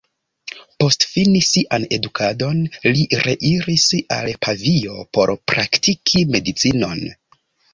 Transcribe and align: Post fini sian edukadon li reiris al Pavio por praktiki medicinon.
Post 0.83 1.03
fini 1.09 1.41
sian 1.47 1.83
edukadon 1.97 2.63
li 2.87 3.05
reiris 3.27 3.85
al 4.17 4.33
Pavio 4.47 4.99
por 5.19 5.35
praktiki 5.53 6.25
medicinon. 6.39 7.07